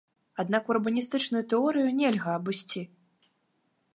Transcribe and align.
Аднак 0.43 0.71
урбаністычную 0.73 1.43
тэорыю 1.51 1.87
нельга 1.99 2.29
абысці. 2.39 2.81